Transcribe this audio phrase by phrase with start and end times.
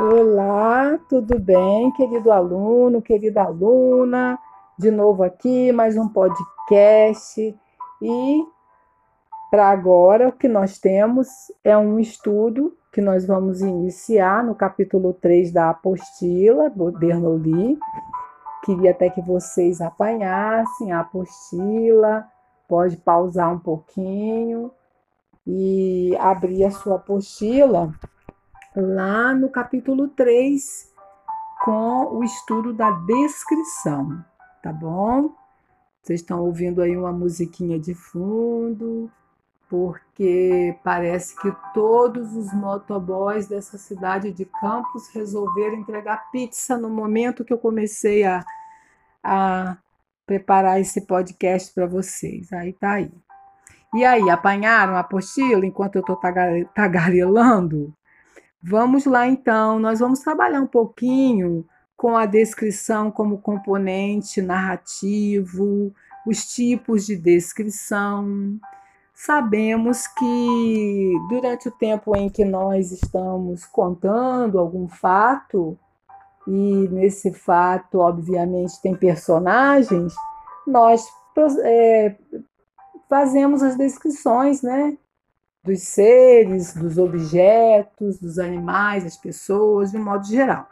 [0.00, 4.36] Olá, tudo bem, querido aluno, querida aluna?
[4.76, 7.56] De novo aqui, mais um podcast.
[8.02, 8.44] E
[9.52, 11.28] para agora, o que nós temos
[11.62, 16.68] é um estudo que nós vamos iniciar no capítulo 3 da apostila
[16.98, 17.78] Bernoulli.
[18.64, 22.26] Queria até que vocês apanhassem a apostila,
[22.68, 24.72] pode pausar um pouquinho
[25.46, 27.94] e abrir a sua apostila
[28.76, 30.92] lá no capítulo 3,
[31.64, 34.24] com o estudo da descrição,
[34.62, 35.34] tá bom?
[36.02, 39.10] Vocês estão ouvindo aí uma musiquinha de fundo,
[39.70, 47.44] porque parece que todos os motoboys dessa cidade de Campos resolveram entregar pizza no momento
[47.44, 48.44] que eu comecei a,
[49.22, 49.78] a
[50.26, 52.52] preparar esse podcast para vocês.
[52.52, 53.10] Aí tá aí.
[53.94, 56.16] E aí, apanharam a apostila enquanto eu estou
[56.74, 57.94] tagarelando?
[58.66, 61.66] Vamos lá então, nós vamos trabalhar um pouquinho
[61.98, 65.94] com a descrição como componente narrativo,
[66.26, 68.58] os tipos de descrição.
[69.14, 75.78] Sabemos que durante o tempo em que nós estamos contando algum fato,
[76.48, 80.14] e nesse fato, obviamente, tem personagens,
[80.66, 81.06] nós
[81.62, 82.16] é,
[83.10, 84.96] fazemos as descrições, né?
[85.64, 90.68] Dos seres, dos objetos, dos animais, das pessoas, de um modo geral.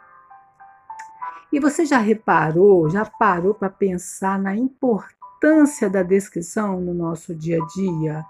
[1.51, 7.59] E você já reparou, já parou para pensar na importância da descrição no nosso dia
[7.61, 8.25] a dia?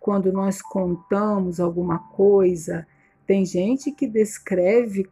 [0.00, 2.86] Quando nós contamos alguma coisa,
[3.26, 5.08] tem gente que descreve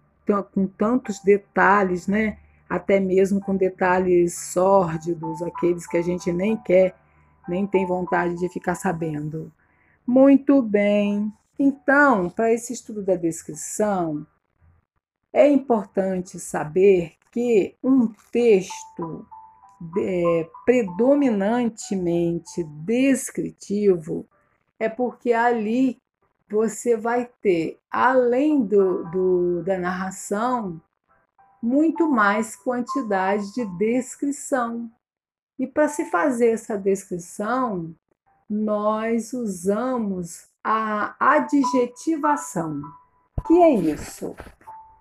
[0.53, 2.39] com tantos detalhes, né?
[2.69, 6.97] Até mesmo com detalhes sórdidos, aqueles que a gente nem quer,
[7.49, 9.53] nem tem vontade de ficar sabendo.
[10.07, 11.33] Muito bem.
[11.59, 14.27] Então, para esse estudo da descrição,
[15.33, 19.27] é importante saber que um texto
[19.99, 24.27] é, predominantemente descritivo
[24.79, 26.01] é porque ali
[26.49, 30.81] você vai ter, além do, do, da narração,
[31.61, 34.91] muito mais quantidade de descrição.
[35.59, 37.95] E para se fazer essa descrição,
[38.49, 42.81] nós usamos a adjetivação.
[43.47, 44.35] Que é isso?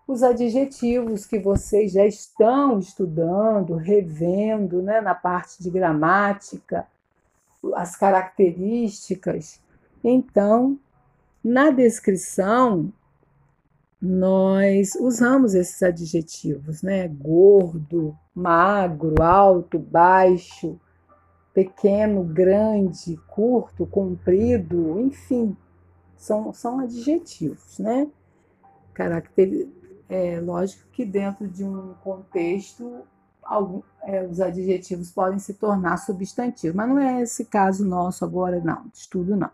[0.08, 6.88] Os adjetivos que vocês já estão estudando, revendo, né, na parte de gramática,
[7.76, 9.60] as características.
[10.04, 10.78] Então,
[11.44, 12.94] na descrição,
[14.00, 17.08] nós usamos esses adjetivos, né?
[17.08, 20.80] Gordo, magro, alto, baixo,
[21.56, 25.56] pequeno, grande, curto, comprido, enfim,
[26.18, 28.10] são, são adjetivos, né?
[28.94, 29.70] Caracter,
[30.10, 33.04] é lógico que dentro de um contexto
[33.42, 38.60] algum, é, os adjetivos podem se tornar substantivos, mas não é esse caso nosso agora,
[38.60, 39.50] não, estudo não.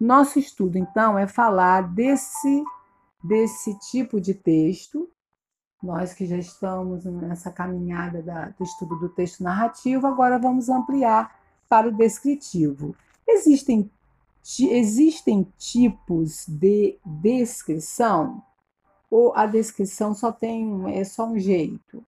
[0.00, 2.64] Nosso estudo, então, é falar desse,
[3.22, 5.07] desse tipo de texto
[5.82, 11.38] nós que já estamos nessa caminhada da, do estudo do texto narrativo, agora vamos ampliar
[11.68, 12.96] para o descritivo.
[13.26, 13.90] Existem,
[14.60, 18.42] existem tipos de descrição?
[19.10, 22.04] Ou a descrição só tem é só um jeito?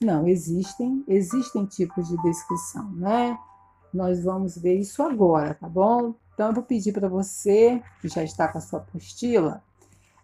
[0.00, 3.38] Não, existem, existem tipos de descrição, né?
[3.92, 6.14] Nós vamos ver isso agora, tá bom?
[6.32, 9.62] Então, eu vou pedir para você, que já está com a sua apostila,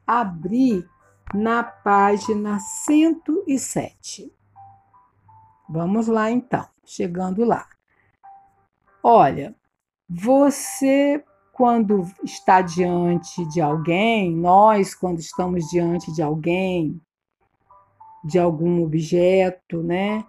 [0.07, 0.89] abrir
[1.35, 4.33] na página 107.
[5.69, 7.67] Vamos lá então, chegando lá.
[9.03, 9.55] Olha,
[10.09, 17.01] você quando está diante de alguém, nós quando estamos diante de alguém,
[18.23, 20.25] de algum objeto, né,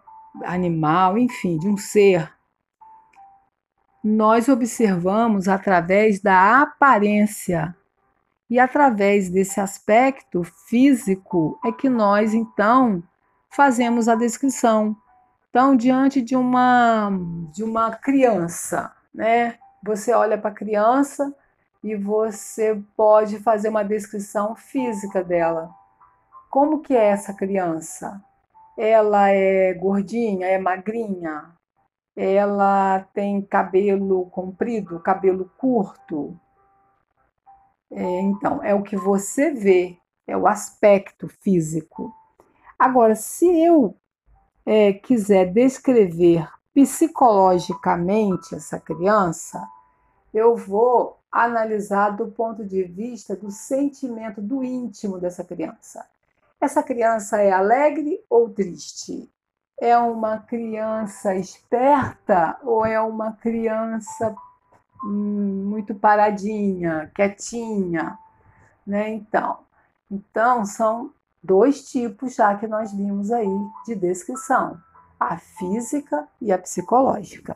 [0.45, 2.31] animal, enfim, de um ser,
[4.03, 7.75] nós observamos através da aparência
[8.49, 13.03] e através desse aspecto físico é que nós então
[13.49, 14.95] fazemos a descrição.
[15.49, 17.09] Então, diante de uma
[17.51, 19.57] de uma criança, né?
[19.83, 21.33] Você olha para a criança
[21.83, 25.69] e você pode fazer uma descrição física dela.
[26.49, 28.21] Como que é essa criança?
[28.77, 31.53] Ela é gordinha, é magrinha?
[32.15, 36.39] Ela tem cabelo comprido, cabelo curto?
[37.91, 42.13] É, então, é o que você vê, é o aspecto físico.
[42.77, 43.95] Agora, se eu
[44.65, 49.67] é, quiser descrever psicologicamente essa criança,
[50.33, 56.05] eu vou analisar do ponto de vista do sentimento do íntimo dessa criança.
[56.59, 59.31] Essa criança é alegre ou triste?
[59.79, 64.35] É uma criança esperta ou é uma criança
[65.03, 68.17] muito paradinha, quietinha,
[68.85, 69.09] né?
[69.09, 69.57] Então,
[70.09, 71.11] então são
[71.43, 73.47] dois tipos já que nós vimos aí
[73.85, 74.77] de descrição,
[75.19, 77.55] a física e a psicológica.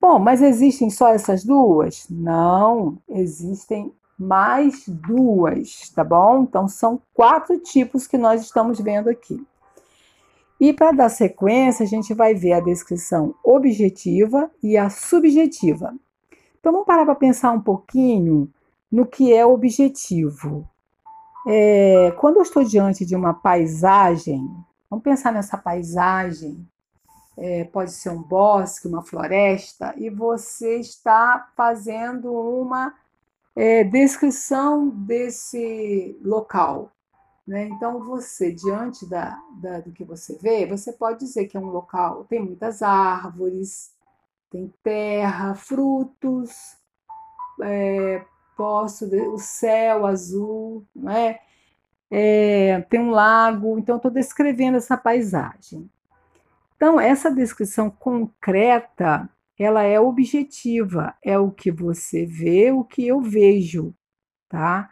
[0.00, 2.06] Bom, mas existem só essas duas?
[2.10, 6.42] Não, existem mais duas, tá bom?
[6.42, 9.44] Então são quatro tipos que nós estamos vendo aqui.
[10.60, 15.94] E para dar sequência, a gente vai ver a descrição objetiva e a subjetiva.
[16.64, 18.50] Então vamos parar para pensar um pouquinho
[18.90, 20.66] no que é objetivo.
[21.46, 24.40] É, quando eu estou diante de uma paisagem,
[24.88, 26.66] vamos pensar nessa paisagem,
[27.36, 32.94] é, pode ser um bosque, uma floresta, e você está fazendo uma
[33.54, 36.90] é, descrição desse local.
[37.46, 37.68] Né?
[37.68, 41.66] Então, você, diante da, da, do que você vê, você pode dizer que é um
[41.66, 43.93] local, tem muitas árvores,
[44.54, 46.76] tem terra, frutos,
[47.60, 48.24] é,
[48.56, 51.40] posso, o céu azul, né?
[52.08, 55.90] É, tem um lago, então estou descrevendo essa paisagem.
[56.76, 59.28] Então, essa descrição concreta
[59.58, 63.92] ela é objetiva, é o que você vê, o que eu vejo,
[64.48, 64.88] tá?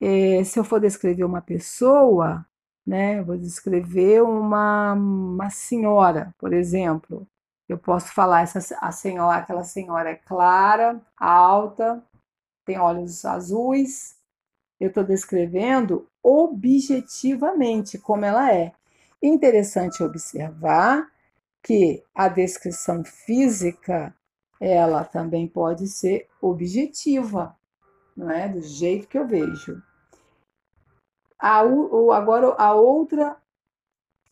[0.00, 2.44] É, se eu for descrever uma pessoa,
[2.84, 7.26] né, vou descrever uma, uma senhora, por exemplo.
[7.70, 12.04] Eu posso falar essa a senhora, aquela senhora é clara, alta,
[12.64, 14.16] tem olhos azuis.
[14.80, 18.72] Eu estou descrevendo objetivamente como ela é.
[19.22, 21.08] Interessante observar
[21.62, 24.12] que a descrição física
[24.60, 27.56] ela também pode ser objetiva,
[28.16, 28.48] não é?
[28.48, 29.80] Do jeito que eu vejo.
[31.38, 33.36] A, agora, a outra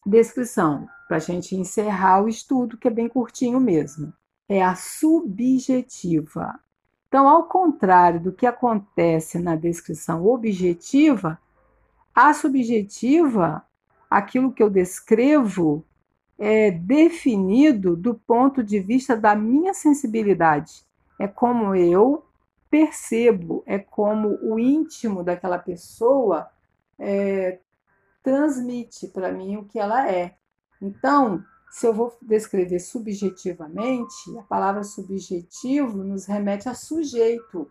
[0.05, 4.13] descrição, para a gente encerrar o estudo, que é bem curtinho mesmo,
[4.47, 6.61] é a subjetiva.
[7.09, 11.41] Então, ao contrário do que acontece na descrição objetiva,
[12.15, 13.65] a subjetiva,
[14.11, 15.85] aquilo que eu descrevo,
[16.39, 20.85] é definido do ponto de vista da minha sensibilidade.
[21.19, 22.25] É como eu
[22.71, 26.49] percebo, é como o íntimo daquela pessoa
[26.99, 27.59] é,
[28.23, 30.37] transmite para mim o que ela é.
[30.81, 37.71] Então, se eu vou descrever subjetivamente, a palavra subjetivo nos remete a sujeito.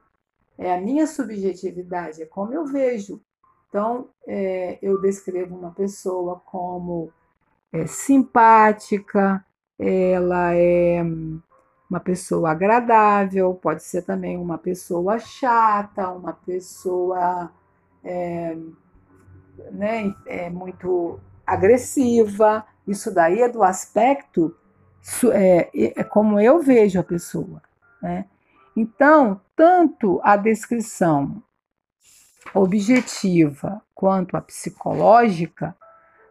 [0.58, 3.22] É a minha subjetividade, é como eu vejo.
[3.70, 7.12] Então, é, eu descrevo uma pessoa como
[7.72, 9.46] é simpática,
[9.78, 11.04] ela é
[11.90, 17.52] uma pessoa agradável, pode ser também uma pessoa chata, uma pessoa
[18.04, 18.58] é,
[19.72, 22.66] né, é muito agressiva.
[22.88, 24.56] Isso daí é do aspecto
[25.32, 25.70] é,
[26.00, 27.62] é como eu vejo a pessoa.
[28.02, 28.26] Né?
[28.76, 31.42] Então, tanto a descrição
[32.54, 35.76] objetiva quanto a psicológica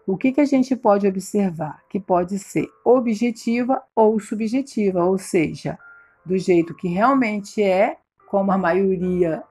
[0.06, 1.82] o que, que a gente pode observar?
[1.90, 5.76] Que pode ser objetiva ou subjetiva, ou seja,
[6.24, 7.98] do jeito que realmente é,
[8.28, 9.42] como a maioria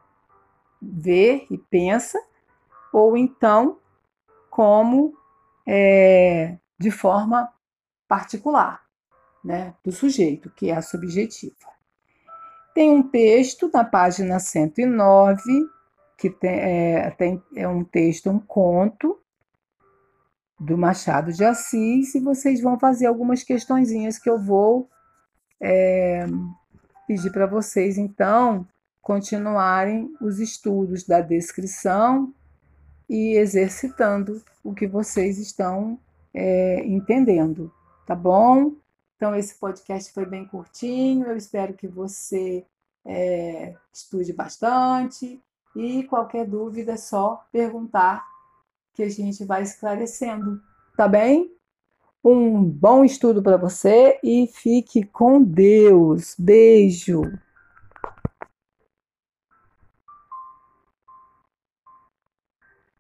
[0.82, 2.18] vê e pensa,
[2.94, 3.78] ou então
[4.50, 5.14] como
[5.68, 7.52] é, de forma
[8.08, 8.82] particular,
[9.44, 11.56] né, do sujeito, que é a subjetiva.
[12.74, 15.42] Tem um texto na página 109,
[16.18, 19.20] que tem, é, tem, é um texto, um conto,
[20.60, 24.90] do Machado de Assis e vocês vão fazer algumas questõezinhas que eu vou
[25.60, 26.26] é,
[27.08, 28.68] pedir para vocês, então,
[29.02, 32.34] continuarem os estudos da descrição
[33.10, 36.00] e exercitando o que vocês estão
[36.36, 37.72] é, entendendo,
[38.06, 38.74] tá bom?
[39.16, 42.66] Então, esse podcast foi bem curtinho, eu espero que você
[43.06, 45.42] é, estude bastante
[45.74, 48.26] e qualquer dúvida é só perguntar
[48.94, 50.62] que a gente vai esclarecendo,
[50.98, 51.52] tá bem?
[52.24, 56.36] Um bom estudo para você e fique com Deus.
[56.38, 57.22] Beijo!